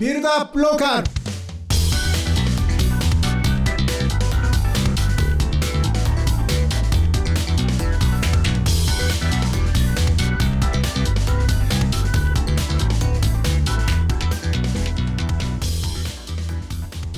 [0.00, 1.08] ビルドアップローカル。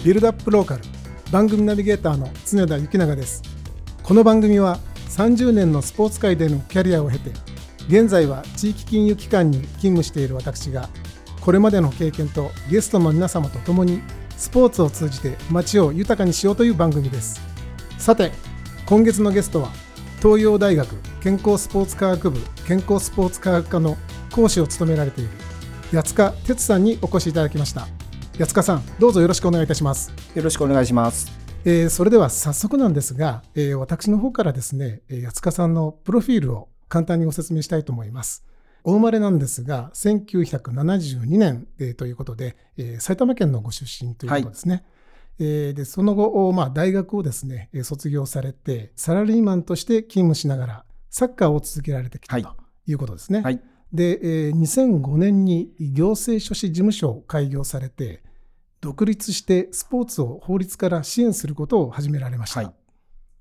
[0.05, 0.83] ビルドアップローカル。
[1.31, 3.43] 番組ナビゲーターの常田幸永です。
[4.03, 4.81] この番組は
[5.11, 7.31] 30年のスポーツ界でのキャリアを経て
[7.87, 10.89] 現在は地域金融機関に勤務している私が
[11.45, 14.01] これまでの経験とゲストの皆様と共に
[14.37, 17.41] スポーツを通じて街を豊かにしようという番組です
[17.99, 18.33] さて
[18.87, 19.71] 今月のゲストは
[20.23, 23.97] 東洋大学健康スポーツ科学部健康スポーツ科学科の
[24.33, 25.31] 講師を務められている
[25.93, 27.87] 八塚哲さんにお越しいただきました
[28.39, 31.43] 八塚さんどうぞよろしくお願いいたしますよろしくお願いします。
[31.65, 38.45] えーそれでは早速なんですが、えー私の方からですね、えー八塚さんのプロフィールを簡単にご説明したいと思います。
[38.85, 44.85] お生まれなんですが、1972年、えーということで、えー埼玉県のご出身ということですね。
[45.39, 52.51] えーでその後、おまあ、大学をですね、えー卒業されて、サラリーマンとして勤務しながら、サッカーを続けられてきたはいと
[52.87, 53.43] いうことですね。
[53.43, 53.61] はい。
[53.93, 58.23] で、えー2005年に行政書士事務所を開業されて、
[58.81, 62.61] 独立してスポーツを法律から支援することを始められました。
[62.61, 62.75] はい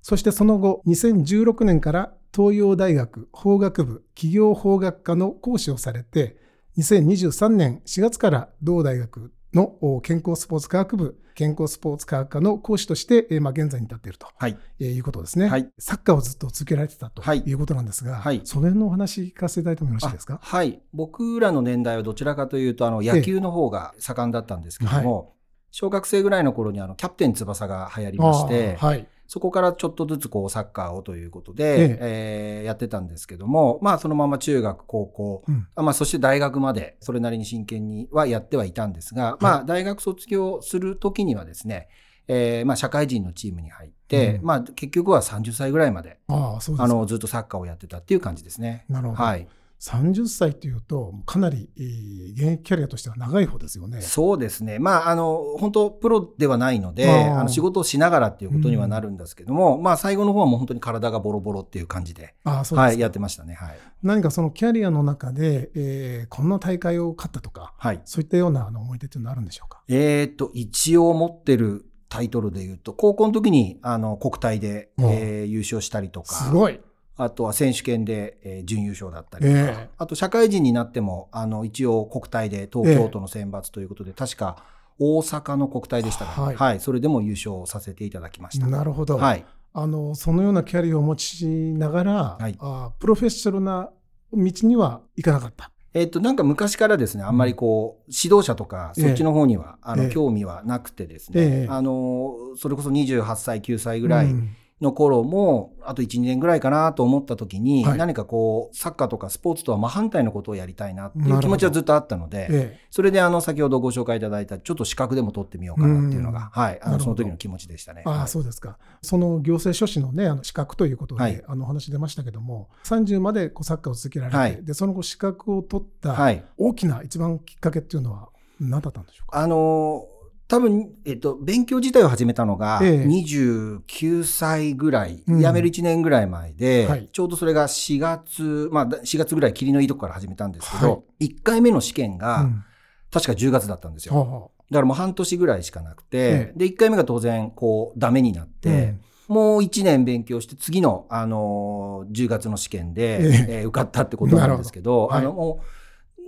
[0.02, 6.38] そしてその後、2016年から東洋大学法学部企業法学科の講師をされて、
[6.78, 14.58] 2023年4月から同大学のお健康スポーツ科学部健康スポーツ科学科の講師として、えーまあ、現在に至っているとはい。
[14.80, 15.70] えーいうことですね、はい。
[15.78, 17.44] サッカーをずっと続けられてたとはい。
[17.46, 18.42] いうことなんですが、はい。
[18.46, 20.36] その辺のお話聞かせていただいてもよろしいですか？
[20.36, 20.82] あはい。
[20.94, 25.36] 僕らの年代はどちらかというと、あの、野球の方が盛んだったんですけども、
[25.72, 29.08] 小学生ぐらいの頃にあの、キャプテン翼が流行りまして、はい。
[29.32, 41.88] そこからちょっとずつこう、サッカーをということえで、えーやってたんですけども、まあ、そのまま中学、高校、うまあ、そして大学まで、それなりに真剣にはやってはいたんですが、まあ、大学卒業するときにはですね、
[42.28, 48.84] えーまあ、社会人のチームに入って、うんまあ、結局は30歳ぐらいまで、あの、ずっとサッカーをやってたっていう感じですね。
[48.89, 49.23] なるほど。
[49.23, 49.48] はい。
[49.81, 54.02] 30歳というと、かなり、えー現役キャリアとしては長い方ですよね。
[54.02, 54.77] そうですね。
[54.80, 63.55] まあ、あの、本当プロではないので、あの仕事をしながらっていうことにはなるんですけども、まあ、最後の方はもう本当に体がボロボロっていう感じで、ああ、そうはい、やってましたね。
[63.55, 63.80] はい。
[64.03, 68.02] 何かそのキャリアの中で、えーこんな大会を勝ったとか、はい。
[68.05, 69.81] そういったようなあの思い出というのはあるんでしょうか？
[69.89, 76.80] えーっと、一応持ってるタイトルで言うと、高校の時に、あの、国体で、うんえー優勝したりとか、すごい。
[77.17, 79.89] あとは選手権で、えー準優勝だったりとか、ええ。
[79.98, 84.64] あと社会人になっても、あの、一応国体で東京都の選抜ということで、確か
[84.99, 86.55] 大阪の国体でしたから、はい。
[86.55, 88.67] はい、それでも優勝させていただきました。
[88.67, 89.17] なるほど。
[89.17, 89.45] はい。
[89.73, 92.55] あのそのようなキャリアを持ちながら、はい。
[92.60, 93.89] あプロフェッショナルな
[94.33, 95.72] 道には行かなかった。
[95.93, 100.10] えっと、なんか昔からですね、あんまりこう、指導者とか、ええそっちの方には、あの、ええ。
[100.10, 101.67] 興味はなくてですね、ええ。
[101.70, 118.02] あの、それこそ28歳、9歳ぐらいうんの頃も、あと1、2年ぐらいかなと思った時に、はい何かこう、サッカーとかスポーツとは真反対のことをやりたいなっていう気持ちはずっとあったので、えそれであの、先ほどご紹介いただいた、ちょっと資格でも取ってみようかなっていうのうんが、はい、あの、その時の気持ちでしたね。
[118.05, 118.77] えああはいそうですか。
[119.02, 126.43] その行政書士の,、ね、あの資格ということで、はいあのお話出ましたけども、30までこうサッカーを続けられて、はいでその後、資格を取ったはい。
[126.58, 129.39] 大きな一番きっかけっていうのは何だったんでしょうか？
[129.39, 130.20] あのー
[130.51, 133.06] 多分、えっと、勉強自体を始めたのが、ええ。
[133.06, 135.39] 29歳ぐらい、うん。
[135.39, 137.07] 辞める1年ぐらい前で、はい。
[137.10, 142.63] ちょうどそれが4月、まあ、だ4月ぐらい、霧のいいとこから始めたんですけはど、1回目の試験が、うん。
[143.12, 144.16] 確か10月だったんですよ。
[144.16, 144.40] はあは
[144.72, 148.95] だからもう半年ぐらいしかなくて、えで、1回目が当然、こう、ダメになって、
[149.30, 153.63] もう1年勉強して、次の、あのー10月の試験で、ええ。
[153.63, 155.81] ー受かったってことなんですけど、なるあの、もう、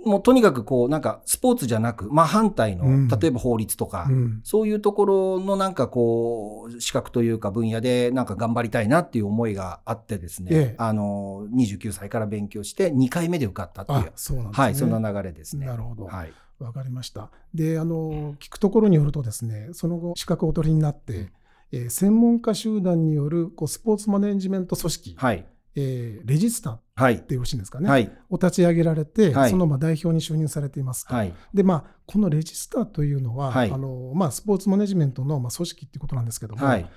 [0.04, 14.64] もうとにかくこう、なんか、スポーツじゃなく、まあ反対の、うん例えば法律とか、うんそういうところのなんかこう、資格というか分野でなんか頑張りたいなっていう思いがあってですね、ええあの、29歳から勉強して2回目で受かったっていうあ、そうなんですね。
[14.64, 15.66] はい、そんな流れですね。
[15.66, 16.32] なるほどはい。
[16.58, 17.30] わかりました。
[17.52, 21.30] で、あの、聞くところによるとですね、その後、資格をお取りになって、
[21.72, 25.44] えー専門家集団によるこうスポーツマネジメント組織、はい。
[25.76, 27.20] えーレジスタっはい。
[27.22, 28.10] てよろしいんですかね、はい。
[28.30, 31.14] を立ち上げられて、はいそのまあ代表に就任されていますと。
[31.14, 31.34] はい。
[31.52, 36.88] で、まあ、このレジスタというのは、はいあのまあ、スポーツマネジメントのまあ組織っていうことなんですけども、はい。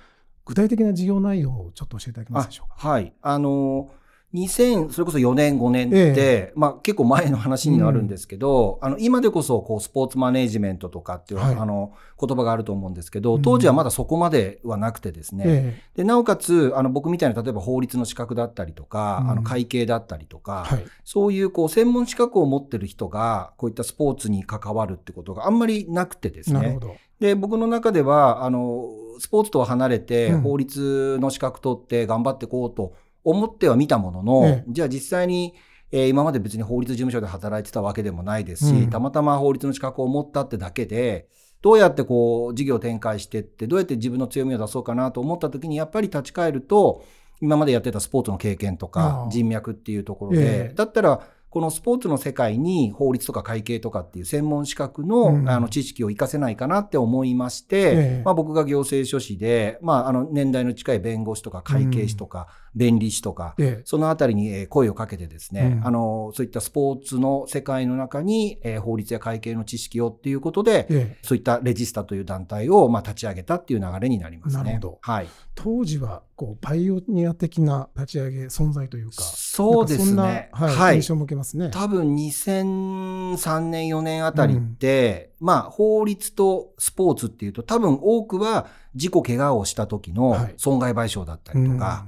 [0.44, 2.88] 具体的な事業内容をちょっと教えていただけますでしょうか？
[2.88, 3.12] はい。
[3.20, 3.90] あの、
[4.34, 11.54] 2000、それこそ4年、5年って、えまあ結構前の話になるんですけど、あの、今でこそ、こう、スポーツマネージメントとかっていう、はい。
[11.54, 13.42] あの、言葉があると思うんですけど、うん。
[13.42, 19.30] 当時はまだそこまではなくてですね、えで、なおかつ、あの、僕みたいな、例えば法律の資格だったりとか、うん。
[19.30, 20.84] あの、会計だったりとか、はい。
[21.04, 26.60] そういう、こう、専門資格を持ってる人が、こういったスポーツに関わるってことがあんまりなくてですね。
[26.60, 26.80] なるほ。
[26.80, 26.96] ど。
[27.18, 28.90] で、僕の中では、あの、
[29.20, 30.40] スポーツとは離れて、うん。
[30.42, 32.94] 法律の資格取って頑張っていこうと
[33.30, 35.54] 思ってはみたものの、ええじゃあ実際に、
[35.90, 38.90] えー今まで別に法律事務所で働いてたわけでもないですし、うん。
[38.90, 41.28] たまたま法律の資格を持ったってだけで、
[41.62, 47.02] どうやってこう、事業を展開してって、どうやって自分の強みを出そうかなと思った時に、やっぱり立ち返ると、
[47.40, 50.74] 今までやってたスポーツの経験とあかあ、人脈っていうところで、ええ。
[50.74, 51.20] だったら、
[51.50, 55.48] このスポーツの世界に法律とか会計とかっていう専門資格の,、うん。
[55.48, 58.22] あの知識を活かせないかなって思いまして、ええ。
[58.24, 62.48] まあ、僕が行政書士で、まあ、あの年代の近い弁護士とか会計士とか
[62.78, 63.82] 弁理士とか、ええ。
[63.84, 65.86] そのあたりにえー声をかけてですね、うん。
[65.86, 71.18] あのそういったスポーツの世界の中に、えー法律や会計の知識をっていうことで、ええ。
[71.22, 74.62] そういったレジスタという団体をまあ立ち上げたっていう流れになりますね。
[74.62, 74.98] なるほど。
[75.02, 80.50] はい、当時はこうパイオニア的な立ち上げ存在というか、そうですね。
[80.52, 80.94] はいはい。
[80.96, 81.70] 印象を向けますね。
[81.70, 90.54] 多分2003年4年あたりって、まあ法律とスポーツっていうと多分多くは事故怪我をした時のはい。
[90.56, 92.06] 損害賠償だったりとか、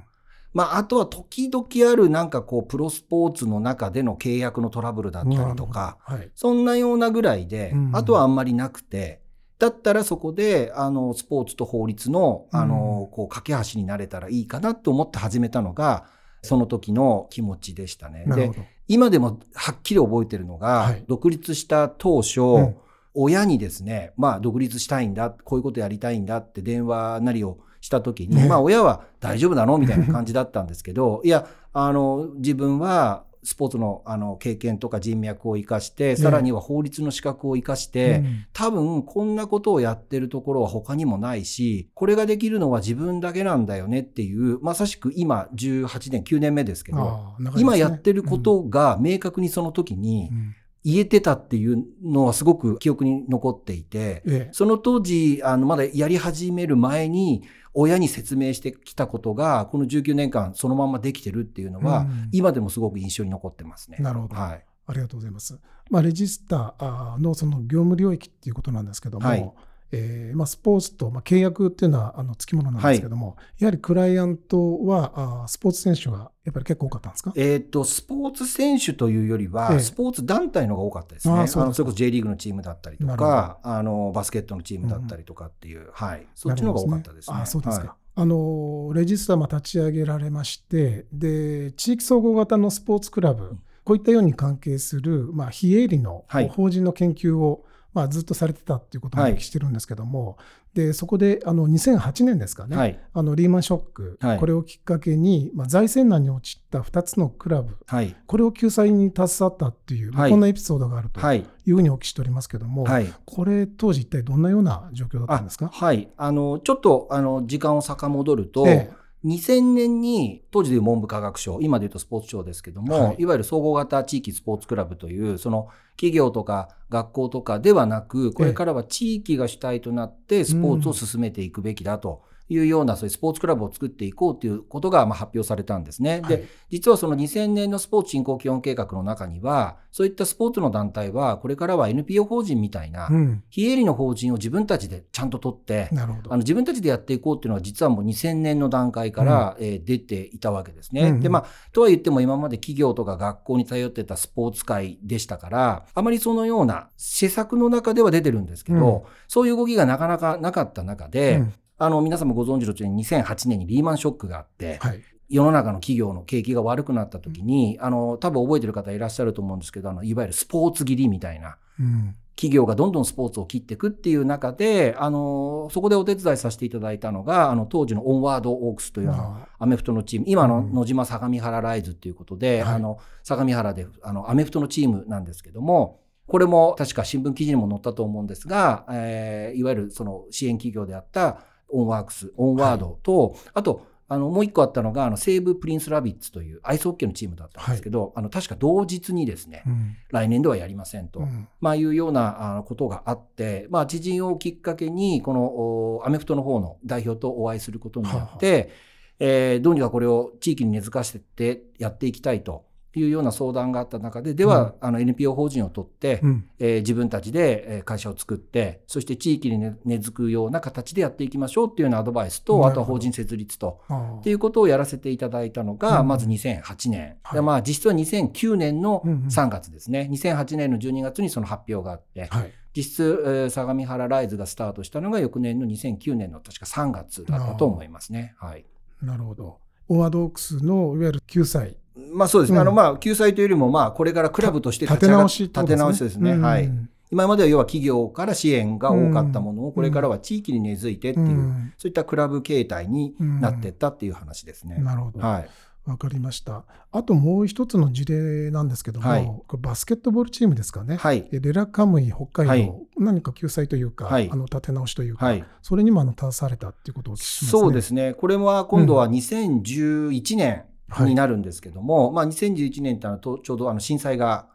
[0.53, 7.91] まああとは時々あるなんかこうプロスポーツの中での契約のトラブルだったりとか、はい、そんなようなぐらいで、うん。
[7.97, 9.21] あとはあんまりなくて、
[9.61, 16.07] だったらそこで、あの、スポーツと法律の、あの、こう、架け橋になれたらいいかなと思って始めたのが、
[16.43, 18.25] その時の気持ちでしたね。
[18.27, 18.51] で。
[18.89, 21.05] 今でもはっきり覚えてるのが、はい。
[21.07, 22.77] 独立した当初、うん。
[23.13, 28.49] 親にですね、まあ、独立したいんだ、こういうことやりたいんだって電話なりをした時に、ね。
[28.49, 29.79] まあ、親は大丈夫なの？
[29.79, 38.47] みたいな感じだったんですけど、 いや、あの、自分は、スポーツのあの経験とか人脈を生かして、さらには法律の資格を生かして、うん。
[38.53, 47.51] 多分こんなことをやってるところは他にもないし、これができるのは自分だけなんだよねっていう、まさしく今18年、9年目ですけど、ね。
[47.57, 50.55] 今やってることが明確にその時にうん。
[50.85, 54.49] 言えてたっていうのはすごく記憶に残っていて、ええ。
[54.53, 57.43] その当時、あの、まだやり始める前に、
[57.75, 63.99] 親に説明してきたことが、この19年間そのままできてるっていうのは、うん今でもすごく印象に残ってますね。
[64.01, 64.65] なるほどはい。
[64.87, 65.59] ありがとうございます。
[65.89, 69.53] まあ、レジスタあーのその業務領域っていうことなんですけども、はい
[69.93, 77.33] えーまあ、スポーツと、まあ、契約っていうのはあのつきものなんですけども、やはりクライアントはあースポーツ選手がやっぱり結構多かったんですか？
[77.37, 79.81] えっ、と、スポーツ選手というよりは、ええ。
[79.81, 81.35] スポーツ団体のが多かったですね。
[81.35, 81.67] あああそうですか。
[81.67, 86.27] のそれこそ J リーグのチームだったりとか、あの、バスケットのチームだったりとかっていう、はい。
[86.35, 87.37] そっちの方が多かったですね。
[87.41, 87.87] あそうですか。
[87.87, 87.97] はい。
[88.17, 96.49] あのレジスタも立ち上げられまして、で地域総合型のスポーツクラブ、こういったように関係する、まあ、非営利のはい。
[96.49, 100.39] 法人の研究を、まあ、ずっとされてたっていうことをおはい聞きしてるんですけども、
[100.75, 102.99] でそこであの2008年ですかね、はい。
[103.13, 108.15] あのリーマンショック、はいこれをきっかけに、まあ、財政難に陥った2つのクラブ、はい。
[108.27, 111.39] これを救済に携わったっていう、はいこんなエピソードがあるとはい。
[111.39, 113.13] いうふうにお聞きしておりますけども、はい。
[113.27, 115.69] これ、当時、一体どんなような状況だったんですか？
[115.73, 116.09] はい。
[116.17, 123.17] あの、ちょっと、あの、時間を遡ると、ええ2000年に、当時でいう文部科学省、今でいうとスポーツ庁ですけども、はい。
[123.19, 136.21] い、わゆる総合型地域スポーツクラブという、その企業とか学校とかではなく、これからは地域が主体となってスポーツを進めていくべきだというような、そういうスポーツクラブを作っていこうということがまあ発表されたんですね。
[136.23, 146.39] はいで、実はその2000年のスポーツ振興基本計画の中には、そういったスポーツの団体は、これからは NPO 法人みたいな、うん、非営利の法人を自分たちでちゃんと取って、あの。
[146.39, 151.03] 自分たちでやっていこうっていうのは実はもう2000年の段階から、えー出ていたわけですね。
[151.03, 165.03] うんうんで、まあ、とは言っても今まで企業とか学校に頼ってたスポーツ界でしたから、あまりそのような施策の中では出てるんですけど、うんそういう動きがなかなかなかった中で、うんあの、皆様ご存知の通りに2008年にリーマンショックがあって、はい。
[165.31, 172.17] 世の中の企業の景気が悪くなった時に、あの、多分覚えてる方いらっしゃると思うんですけど、あの、いわゆるスポーツ切りみたいな、うん。
[172.37, 179.13] 企業がどんどんスポーツを切っていくっていう中で、あの、そこでお手伝いさせていただいたのが、あの、当時のオンワードオークスという
[179.59, 180.73] アメフトのチーム、今のうん。
[180.73, 182.75] ノジマ相模原ライズっていうことで、はい。
[182.75, 191.41] あの、相模原で、あの、アメフトのチームなんですけども、これも確か新聞記事にも載ったと思うんですが、えーいわゆるその支援企業であった
[191.73, 199.97] オンワークス、オンワードと、あと、あの、もう一個あったのが、あの、西武プリンスラビッツというアイスホッケーのチームだったんですけど、あの、確か同日にですね、うん。
[200.11, 201.21] 来年ではやりませんと。
[201.21, 201.47] うん。
[201.61, 208.73] まあいうようなあのことがあって、まあ知人をきっかけに、このおアメフトの方の代表とお会いすることになって、
[209.21, 212.65] えーどうにかこれを地域に根付かせてやっていきたいと
[212.99, 223.81] いうような相談があった中で、では、あの NPO 法人を取って、うんえー自分たちでえー会社を作って、そして地域に根根付くような形でやっていきましょうっていうようなアドバイスと、あとは法人設立と、
[224.19, 227.17] っていうことをやらせていただいたのが、うんまず2008年。
[227.23, 230.09] はいでまあ、実質は2009年のうんうん3月ですね。
[230.11, 232.53] 2008年の12月にその発表があって、はい。
[232.77, 238.35] 実質、えー相模原ライズがスタートしたのが翌年の2009年の確か3月だったと思いますね。
[238.39, 238.65] はい。
[239.03, 239.59] なるほど。
[239.89, 241.77] オアドークスのいわゆる救済。
[242.13, 242.57] まあそうですね。
[242.57, 246.33] うんあの、まあ、救済というよりも、まあ、これからクラブとして立て直しって立て直しですね。
[246.33, 246.71] うんはい。
[247.13, 254.77] 今までは要は企業から支援が多かったものを、んこれからは地域に根付いてっていう、うんそういったクラブ形態になっていったっていう話ですね。
[254.77, 255.21] なるほど。
[255.21, 255.49] はい。
[255.87, 256.65] わかりました。
[256.93, 259.29] あともう一つの事例なんですけども、はい
[259.59, 260.97] バスケットボールチームですかね。
[260.97, 261.29] はい。
[261.33, 265.45] えレラカムイ北海道、はい何か救済というか、はいあの立て直しというか、はい。
[265.63, 267.61] それにもあの携われたっていうことをお聞きしますね。
[267.61, 268.15] そうですね。
[268.15, 270.65] これは今度は2011年
[271.01, 274.49] になるんですけども、まあ2011年ってあのとちょうどあの震災が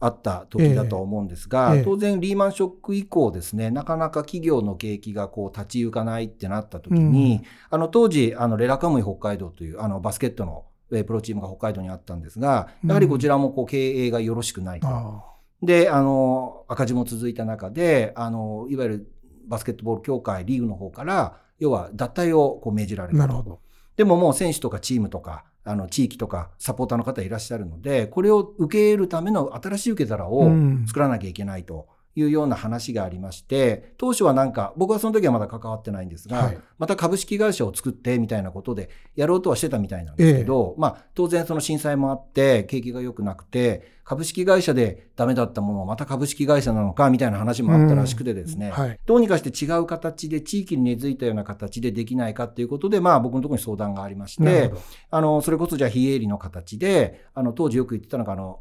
[0.00, 1.78] あった時だと思うんですが、ええ。
[1.78, 14.88] ええ当然リーマンショック以降ですね、なかなか企業の景気がこう立ち行かないってなった時に、あの当時、あのレラカムイ北海道というあのバスケットのえープロチームが北海道にあったんですが、やはりこちらもこう経営がよろしくないと。
[14.88, 15.24] あ
[15.62, 19.12] で、あの、赤字も続いた中で、あの、いわゆる
[19.46, 23.24] バスケットボール協会、リーグの方から、要は脱退をこう命じられたと。
[23.24, 23.60] あなるほど。
[23.96, 30.84] でももう選手とかチームとか、あの、地域とかサポーターの方いらっしゃるので、これを受け入れるための新しい受け皿をうん。
[30.86, 31.86] 作らなきゃいけないと
[32.16, 48.98] いうような話がありまして、当初はなんか、僕はその時はまだ関わってないんですが、はいまた株式会社を作ってみたいなことでやろうとはしてたみたいなんですけど、まあ当然その震災もあって景気が良くなくて、株式会社でダメだったものをまた株式会社なのかみたいな話もあったらしくてですね、はい。
[49.04, 54.72] どうにかして違う形で地域に根付いたような形でできないかっていうことで、まあ僕のところに相談がありまして。
[55.10, 58.60] あの、それこそじゃあ非営利の形で、あの、当時よく言ってたのが、あの、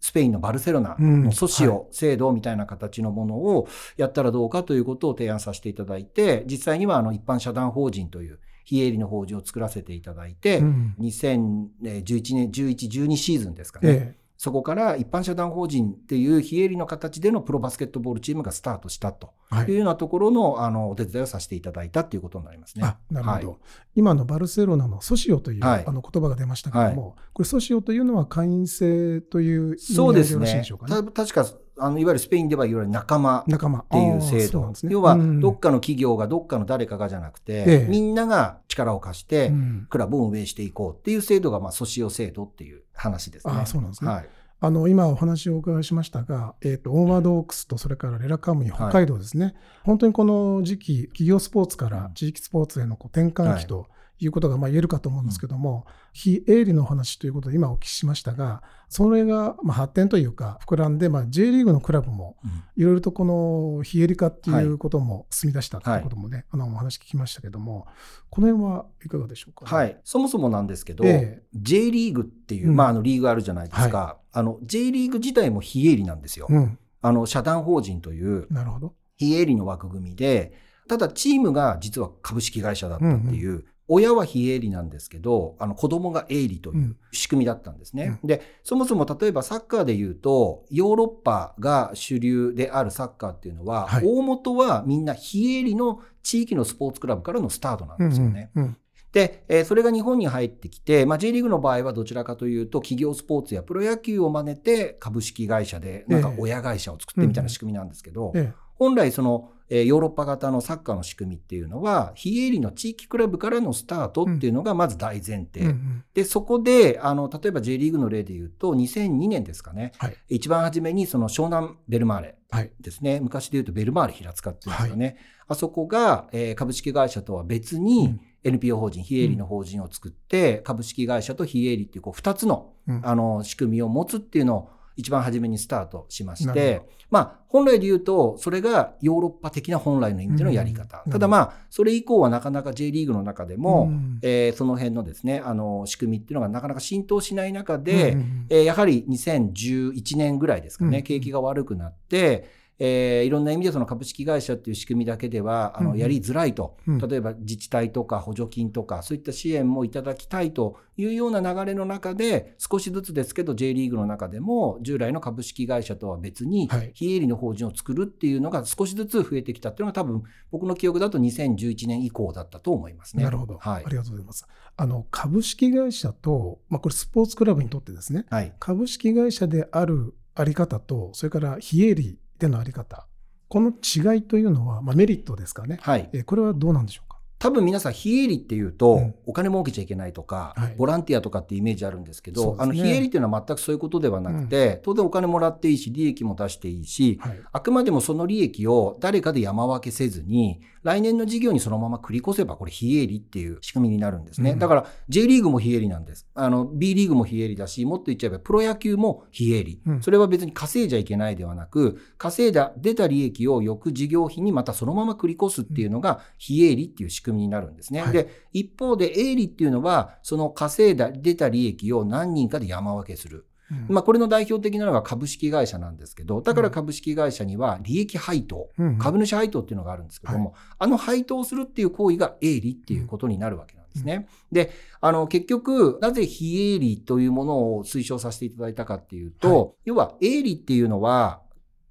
[0.00, 1.70] スペインのバルセロナのソシうん。
[1.70, 10.94] はオ制度みたいな形のものをやったらどうかということを提案させていただいて、実際にはあの一般社団法人という非営利の法人を作らせていただいて、うん。
[11.00, 13.88] 2011年、11、12シーズンですかね。
[13.88, 22.86] えそこから一般社団法人っていう非営利の形でのプロバスケットボールチームがスタートしたといいうようなところのあのお手伝いをさせていただいたということになりますね。
[22.86, 23.58] あなるほど、はい
[23.96, 30.78] 今のバルセロナのソシオという、はいあの言葉が出ましたけれども、これソシオというのは会員制という意味でそうですねよろしいでしょう。
[30.78, 31.10] かね。
[31.10, 31.46] た確か
[31.80, 33.80] あのいわゆるスペインではいわゆる仲間仲間。
[33.80, 37.86] っっていう制度、要はどっかの企業がどっかの誰かがじゃなくて、ええ。
[37.88, 39.86] みんなが力を貸して、うん。
[39.90, 43.54] クラブを運営していこうっていう制度が、まあ、ソシオ制度っていう話ですね。
[43.54, 44.10] あそうなんですね。
[44.10, 44.28] はい。
[44.62, 62.50] あの今お話をお伺いしましたが、えー、とオーバードークスとそれからレラカムイ北海道ですね、本当にこの時期、企業スポーツから地域スポーツへのこう転換期ということがまあ言えるかと思うんですけども、非営利のお話ということで今お聞きしましたが、それがまあ発展というか、膨らんで、まあ、J リーグのクラブもうん。
[62.76, 67.86] いろいろとこの非営利化っていうことも進み出したということもね、あのお話聞きましたけども、
[68.30, 71.42] この辺はいかがでしょうか、はい、そもそもなんですけど、ええ。
[71.54, 72.76] J リーグっていう、うん。
[72.76, 76.46] まあ、あのリーグあるじゃないですか、あの J リーグ自体も非営利なんですよ。
[76.48, 78.94] うん、あの社団法人というなるほど。
[79.16, 80.52] 非営利の枠組みで、
[80.88, 88.20] ただチームが実は株式会社だったっていう、親は非営利なんですけど、あの子供が営利という仕組みだったんですね。
[88.22, 94.04] で、そもそも例えばサッカーで言うと、ヨーロッパが主流であるサッカーっていうのは、はい。
[94.06, 98.50] 大元はみんな非営利の地域のスポーツクラブからのスタートなんですよね。
[98.54, 98.76] うんうん
[99.12, 108.60] で、えーそれが日本に入ってきて、まあ、J リーグの場合はどちらかというと、企業スポーツやプロ野球を真似て株式会社で、なんか親会社を作ってみたいな仕組みなんですけど、ええ。
[108.76, 115.60] 本来その、えーヨーロッパ型のサッカーの仕組みっていうのは、非営利の地域クラブからのスタートっていうのがまず大前提。
[115.60, 119.92] うんうんで、そこで、あの、例えば J リーグの例で言うと、2002年ですかね。
[119.98, 123.20] はい一番初めにその湘南ベルマーレはいですね。
[123.20, 125.16] 昔で言うとベルマーレ平塚っていうんですよね。
[125.46, 141.02] あそこが、えー株式会社とは別に、うん NPO 法人、非営利の法人を作って、株式会社と非営利っていうこう2つのうんあの仕組みを持つっていうのを一番初めにスタートしまして、まあ本来で言うと、それがヨーロッパ的な本来の意味でのやり方。
[141.04, 141.12] うん。
[141.12, 144.18] ただまあ、それ以降はなかなか J リーグの中でも、うん。
[144.22, 148.16] えーその辺のですね、あの仕組みっていうのがなかなか浸透しない中で、
[148.50, 151.04] えーやはり2011年ぐらいですかね、うん。
[151.04, 156.98] 景気が悪くなって、えー、いろんな意味でその株式会社っていう仕組みだけではあのやりづらいと、うん。
[156.98, 166.90] 例えば自治体とか補助金とかそういった支援もいただきたいというような流れの中で少しずつですけど J リーグの中でも従来の株式会社とは別にはい。
[166.94, 173.24] 非営利の法人を作るっていうのが少しずつ増えてきたっていうのが多分僕の記憶だと2011年以降だったと思いますね。
[173.24, 173.84] なるほど、はい。
[173.84, 174.46] ありがとうございます。
[174.78, 178.54] あの株式会社と、まあ、これスポーツクラブにとってですね、はい。
[178.58, 183.06] 株式会社であるあり方と、それから非営利でのあり方、
[183.48, 186.10] この違いというのは、まあ、メリットですかね、はい。
[186.12, 187.10] えーこれはどうなんでしょうか？
[187.38, 189.14] 多分皆さん非営利っていうと、うん。
[189.24, 190.74] お金儲けちゃいけないとか、はい。
[190.76, 192.56] ボランティアとかってイメージあるんですけどね。
[192.58, 197.40] あの非営利っていうのは全くそういうことではなくて、当然お金もらっていいし利益も出していいし、はい。
[197.50, 206.28] あくまでもその利益を誰かで山分けせずに来年の事業にそのまま繰り越せばこれ非営利っていう仕組みになるんですね、うんだから J リーグも非営利なんです。
[206.34, 210.02] あの B リーグも非営利だしもっと言っちゃえばプロ野球も非営利、うん。
[210.02, 218.12] それは別に稼いじゃいけないではなく稼いだ出た利益を翌事業費にまたそのまま繰り越すっていうのが非営利っていう仕組みになるんですね、はい。
[218.12, 223.94] で一方で営利っていうのはその稼いだ出た利益を何人かで山分けするうん。
[223.94, 234.28] まあ、これの代表的なのが株式会社なんですけど、だから株式会社には利益配当、うん株主配当っていうのがあるんですけども、あの配当をするっていう行為が営利っていうことになるわけなんですね。
[234.52, 241.42] で、あの、結局、なぜ非営利というものを推奨させていただいたかっていうと、は要は営利っていうのは、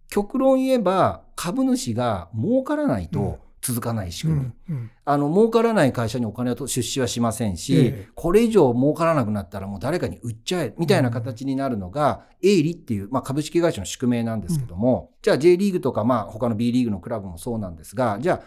[0.10, 4.39] 極論言えば株主が儲からないと続かない仕組み。
[4.42, 4.92] うんうん。
[5.06, 8.08] あの、儲からない会社にお金をと出資はしませんし、ええ。
[8.16, 18.42] これ以上儲からなくなったらもう誰かに売っちゃえ、みたいな形になるのが、営利っていう、まあ、株式会社の宿命なんですけども、じゃあ J リーグとか、まあ、他の B リーグのクラブもそうなんですが、じゃあ、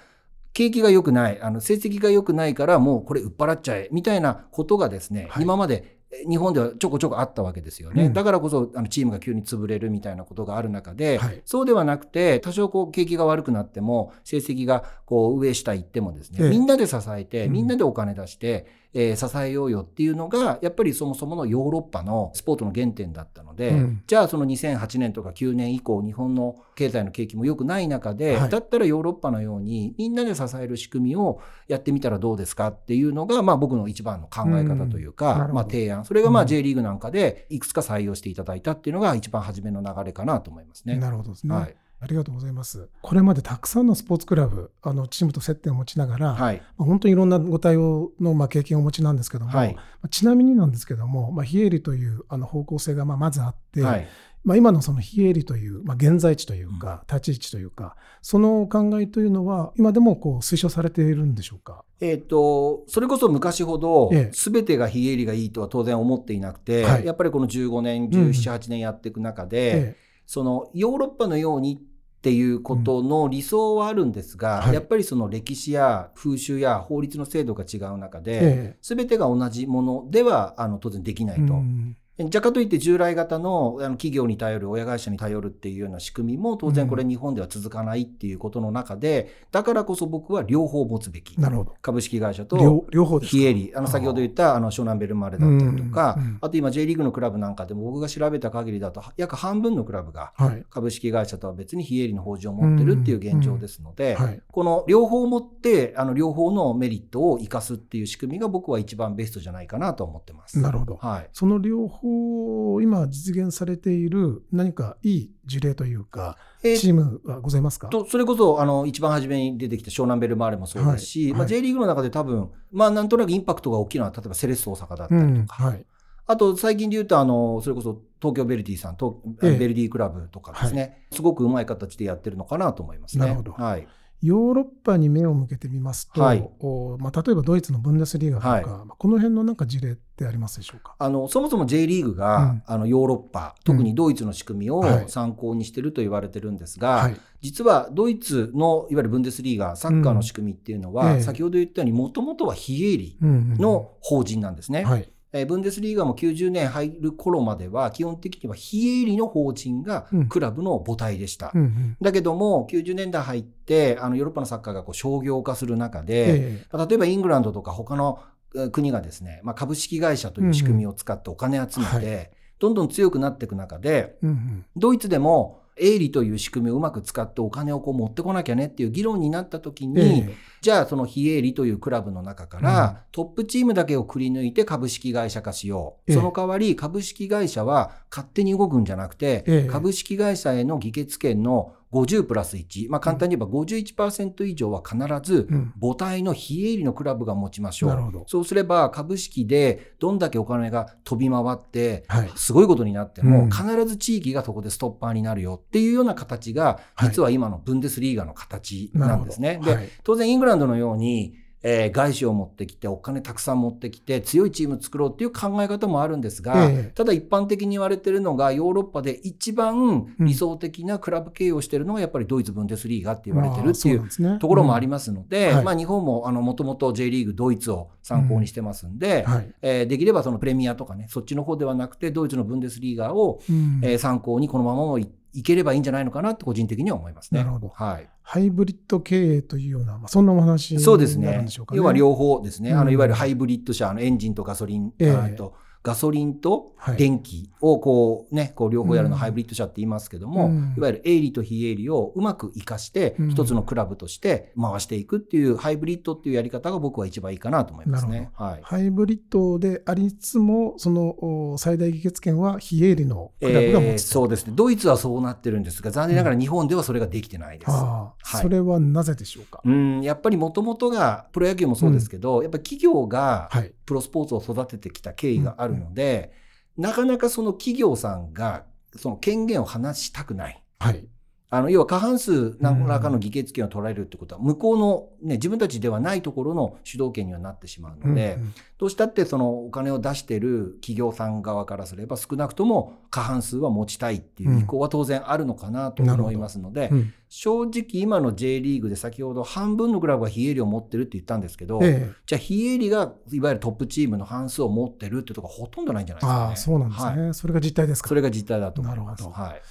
[0.53, 5.45] 景気が良くない、あの、成績が良くないからもうこれ売っ払っちゃえ、みたいなことがですね、はい。
[5.45, 8.07] 今までえ日本ではちょこちょこあったわけですよね。
[8.07, 8.13] うん。
[8.13, 11.43] だからこそあのチームが急に潰れるみたいなことがある中で、はい。
[11.45, 16.51] そうではなくて、多少こう景気が悪くなっても、成績がこう上下行ってもですね、ええ。
[16.51, 17.53] みんなで支えて、うん。
[17.53, 36.05] みんなでお金出して、えー支えようよっていうのが、やっぱりそもそものヨーロッパのスポーツの原点だったので、うんじゃあその2008年とか9年以降、日本の経済の景気も良くない中で、はいだったらヨーロッパのようにみんなで支える仕組みをやってみたらどうですかっていうのが、まあ僕の一番の考え方というか、うんまあ提案。
[36.05, 40.97] それがまあうん J リーグなんかでいくつか採用していただいたっていうのが一番初めの流れかなと思いますね。
[40.97, 41.77] なるほどですね、はい。
[42.03, 42.89] ありがとうございます。
[43.01, 46.57] これまでたくさんのスポーツクラブ、あのチームと接点を持ちながら、はい。
[46.77, 54.09] まあ本当にいろんなご対応のまあ経験をお持ちなんですけども、はいまあちなみになんですけども、まあ、非営利というあの方向性がまあまずあって、はい。
[54.45, 61.85] まあ、今のその非営利という、まあ、現在地というか、立ち位置というか、その考えというのは、今でもこう推奨されているんでしょうか？
[62.01, 69.97] えっ、と、それこそ昔ほどええ、すべてが非営利がいいとは当然思っていなくて、はいやっぱりこの15年、うん17、8年やっていく中で、え
[70.27, 71.81] そのヨーロッパのように
[72.23, 74.75] っていうことの理想はあるんですが、はい。
[74.75, 81.55] やっぱりその歴史や風習や法律の制度が違う中えで、えすべてが同じものではあの当然できなえいと。
[81.55, 91.41] うんじゃかといって従来型のあの企業に頼る、親会社に頼るっていうような仕組みも当然これ日本では続かないっていうことの中で、だからこそ僕は両方持つべき。
[91.41, 91.75] なるほど。
[91.81, 93.19] 株式会社と両両方。
[93.19, 100.65] 非営利、あの先ほど言ったあの湘南ベルマーレだったりとか、あと今 J リーグのクラブなんかでも僕が調べた限りだと約半分のクラブがはい。
[100.69, 104.43] 株式会社とは別に非営利の法人を持ってるっていう現状ですので、はい。
[104.51, 110.61] この両方を持ってあの両方のメリットを生かすっていう仕組みが僕は一番ベストじゃないかなと思ってます。
[110.61, 110.97] なるほど。
[110.97, 111.29] はい。
[111.33, 117.89] その両方、今実現されている何かいい事例というか、えーチームはございますか？
[117.89, 121.53] とそれこそあの一番初めに出てきた湘南ベルマーレもそうですし、まあ、はい。
[121.53, 125.35] はい J リーグの中で多分、まあ、なんとなくインパクトが大きいのは例えばセレッソ大阪だったうん。
[125.35, 125.87] りとか、はい。
[126.27, 129.57] あと最近で言うとあのそれこそ東京ベルディさんと、ええ。
[129.57, 133.27] ベルディクラブとかですね、すごくうまい形でやってるのかなと思いますね。
[133.27, 133.53] なるほど。
[133.53, 133.87] はい、
[134.23, 140.95] ヨーロッパに目を向けてみますと、はいおまあ、例えばドイツのブンデスリーガとか、はいまあこの辺のなんか事例ってありますでしょうか？
[140.99, 147.17] あのそもそも J リーグが、うんあのヨーロッパ特にドイツの仕組みをはい参考にしてると言われてるんですが、はい。
[147.41, 154.85] 実はドイツのいわゆるブンデスリーガサッカーの仕組みっていうのは、うんええ先ほど言ったようにもともとは非営利うんうんうんの法人なんですね。
[154.85, 155.01] はい。
[155.01, 160.29] えーブンデスリーガも90年入る頃までは基本的には非営利の法人がうん。
[160.29, 161.51] クラブの母体でした。
[161.55, 161.97] うんうん。
[162.01, 168.21] だけども90年代入ってあのヨーロッパのサッカーがこう商業化する中で、え例えばイングランドとか他の
[168.55, 172.27] えー国がですね、まあ、株式会社という仕組みを使ってお金集めて、うんは
[172.59, 174.67] どんどん強くなっていく中でえうんうん。
[174.77, 180.35] ドイツでも営利という仕組みをうまく使ってお金をこう持ってこなきゃねっていう議論になった時に、ええ。
[180.61, 182.65] じゃあその非営利というクラブの中かうん。
[182.65, 186.11] らトップチームだけをくり抜いて株式会社化しよう。
[186.11, 186.17] ええ。
[186.17, 189.69] その代わり株式会社は勝手に動くんじゃなくて、ええ。
[189.69, 197.91] 株式会社への議決権の50プラス1、まあ、簡単に言えば51%以上は必ずうん母体の非営利のクラブが持ちましょう。
[197.91, 198.25] なるほど。
[198.27, 202.31] そうすれば株式でどんだけお金が飛び回って、はい。
[202.35, 209.61] すごいことになってうんも必ず地域がそこでストッパーになるよっていうような形がはい実は今のブンデスリーガの形なんですね。
[209.63, 209.89] ではい。
[210.03, 216.93] 当然イングランドのように、えー外資を持ってきてお金たくさん持ってきて強いチーム作ろうっていう考え方もあるんですが、ええ。
[216.95, 225.57] ただ一般的に言われてるのがヨーロッパで一番理想的なクラブ経営をしてるのがやっぱりドイツブンデスリーガって言われてるっていううところもありまますので、うん。
[225.57, 225.65] はい。
[225.65, 229.55] まあ、日本ももともと J リーグドイツを参考にしてますんで、はい。
[229.63, 233.81] えーできればそのプレミアとかねそっちの方ではなくてドイツのブンデスリーガを、うん。
[233.83, 237.41] えー参考にこのままもいいければいいんじゃないのかなって個人的には思いますね。
[237.41, 241.67] なるほどはいハイブリッド経営というような、まあ、そんなお話にそうですねなるんでしょう。
[241.67, 241.79] かね。
[241.79, 242.73] 要は両方ですね。
[242.73, 258.31] あうんの、いわゆるハイブリッド車、あの、エンジンとガソリン、ええあとガソリンとはい電気をこうね、こう両方やるのうんハイブリッド車って言いますけども、うんいわゆる営利と非営利をうまく活かしてうん、一つのクラブとして回していくっていうハイブリッドっていうやり方が僕は一番いいかなと思いますなね。
[258.35, 258.61] はい。
[258.63, 263.99] ハイブリッドでありつつも、そのお最大議決権は非営利のクラブが持えー。
[263.99, 264.53] そうですね。
[264.57, 267.71] ドイツはそうなってるんですが、残念ながら日本ではそれができてないです。
[267.71, 269.61] はいそれはなぜでしょうか？
[269.65, 273.73] うん、やっぱりもともとが、プロ野球もそうですけど、やっぱり企業がはい。
[273.85, 276.33] プロスポーツを育ててきた経緯があるので、
[276.77, 278.65] なかなかその企業さんが
[278.97, 280.63] その権限を離したくない。
[280.79, 281.07] はい。
[281.55, 288.39] あの要は過半数何らかの議決権を取られるってことは、向こうの、ね、自分たちではないところの主導権にはなってしまうので、
[288.79, 306.45] どうしたってそのお金を出してる企業さん側からすれば少なくとも過半数は持ちたいっていう意向は当然あるのかなと思いますので、うん正直今の J リーグで先ほど半分のクラブが非営利を持ってるって言ったんですけど、ええじゃあ非営利がいわゆるトップチームの半数を持ってるってところほとんどないんじゃないですか、ね。
[306.45, 308.11] ああ、そうなんですね、はいそれが実態ですか。
[308.11, 309.23] それが実態だと思います。
[309.23, 309.63] なるほどはい。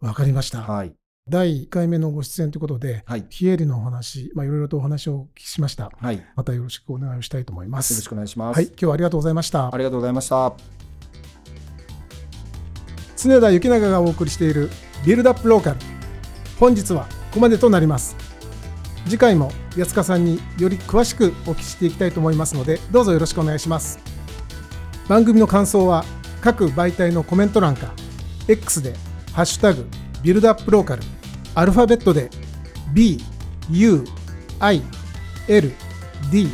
[0.00, 0.62] わかりました。
[0.62, 0.92] はい。
[1.30, 3.26] 第1回目のご出演ということで、はい。
[3.28, 5.90] 非営利のお話、まあ、いろいろとお話をお聞きしました。
[6.00, 6.16] はい。
[6.16, 8.08] よまたよろしくお願いをしたいと思いますろし。
[8.08, 8.56] くお願いします。
[8.56, 9.76] はい、今日はありがとうございましたあ。
[9.76, 10.54] りがとうございました。
[13.16, 14.70] 常田幸永がお送りしている
[15.04, 15.76] ビルドアップローカル。
[16.58, 18.16] 本日はここまでとなります。
[19.04, 23.98] 次回も安川さんにより詳しくお聞きしていきたいと思いますので、どうぞよろしくお願いします。
[25.08, 26.04] 番組の感想は
[26.40, 27.92] 各媒体のコメント欄か、
[28.46, 28.94] X で
[29.32, 29.86] ハッシュタグ
[30.22, 31.02] ビルドアップローカル、
[31.54, 32.30] アルファベットで
[32.92, 33.22] B、
[33.70, 34.04] U、
[34.60, 34.82] I、
[35.48, 35.72] L、
[36.30, 36.48] D、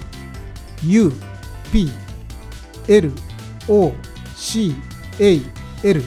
[0.84, 1.12] U、
[1.72, 1.90] P、
[2.88, 3.12] L、
[3.68, 3.92] O、
[4.36, 4.74] C、
[5.18, 5.40] A、
[5.82, 6.02] L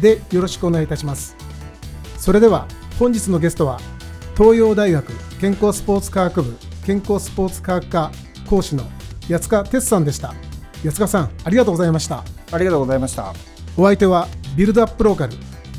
[0.00, 1.36] でよろしくお願いいたします。
[2.16, 2.66] それでは
[2.98, 3.80] 本日のゲストは
[4.36, 8.12] 東洋大学健康スポーツ科学部健康スポーツ科学科
[8.48, 8.84] 講師の
[9.28, 10.34] 八塚哲さんでした。
[10.84, 12.24] 八塚さんありがとうございました。
[12.50, 13.34] ありがとうございました。
[13.76, 15.34] お相手はビルドアップローカル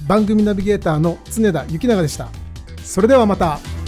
[0.07, 2.29] 番組ナビゲーターの常田幸永でした。
[2.89, 3.78] それではまた。